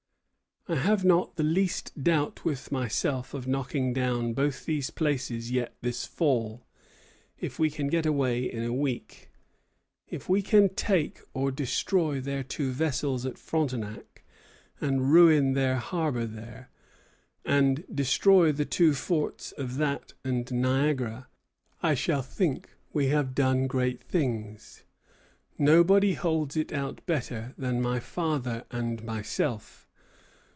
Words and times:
I 0.67 0.75
have 0.75 1.03
not 1.03 1.35
the 1.37 1.43
least 1.43 2.01
doubt 2.03 2.45
with 2.45 2.71
myself 2.71 3.33
of 3.33 3.47
knocking 3.47 3.93
down 3.93 4.33
both 4.33 4.65
these 4.65 4.91
places 4.91 5.49
yet 5.49 5.73
this 5.81 6.05
fall, 6.05 6.67
if 7.39 7.57
we 7.57 7.71
can 7.71 7.87
get 7.87 8.05
away 8.05 8.43
in 8.43 8.61
a 8.63 8.71
week. 8.71 9.31
If 10.07 10.29
we 10.29 10.43
take 10.43 11.19
or 11.33 11.49
destroy 11.51 12.21
their 12.21 12.43
two 12.43 12.71
vessels 12.71 13.25
at 13.25 13.39
Frontenac, 13.39 14.23
and 14.79 15.11
ruin 15.11 15.53
their 15.53 15.77
harbor 15.77 16.27
there, 16.27 16.69
and 17.43 17.83
destroy 17.93 18.51
the 18.51 18.63
two 18.63 18.93
forts 18.93 19.53
of 19.53 19.77
that 19.77 20.13
and 20.23 20.49
Niagara, 20.53 21.27
I 21.81 21.95
shall 21.95 22.21
think 22.21 22.69
we 22.93 23.07
have 23.07 23.33
done 23.33 23.65
great 23.65 24.03
things. 24.03 24.83
Nobody 25.57 26.13
holds 26.13 26.55
it 26.55 26.71
out 26.71 27.03
better 27.07 27.55
than 27.57 27.81
my 27.81 27.99
father 27.99 28.65
and 28.69 29.03
myself. 29.03 29.87